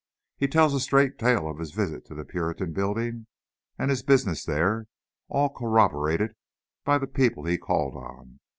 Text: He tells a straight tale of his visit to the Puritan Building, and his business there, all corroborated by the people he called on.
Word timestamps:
He 0.35 0.47
tells 0.47 0.73
a 0.73 0.79
straight 0.79 1.19
tale 1.19 1.47
of 1.47 1.59
his 1.59 1.73
visit 1.73 2.05
to 2.05 2.15
the 2.15 2.25
Puritan 2.25 2.73
Building, 2.73 3.27
and 3.77 3.91
his 3.91 4.01
business 4.01 4.43
there, 4.43 4.87
all 5.27 5.49
corroborated 5.49 6.33
by 6.83 6.97
the 6.97 7.05
people 7.05 7.45
he 7.45 7.59
called 7.59 7.93
on. 7.95 8.39